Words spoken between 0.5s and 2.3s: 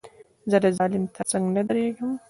زه د ظالم تر څنګ نه درېږم.